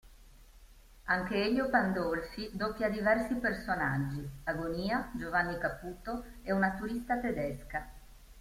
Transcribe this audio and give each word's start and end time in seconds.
Anche 1.05 1.43
Elio 1.45 1.69
Pandolfi 1.69 2.49
doppia 2.53 2.89
diversi 2.89 3.35
personaggi: 3.35 4.27
Agonia, 4.45 5.11
Giovanni 5.13 5.59
Caputo 5.59 6.23
e 6.41 6.51
una 6.51 6.71
turista 6.71 7.19
tedesca. 7.19 7.87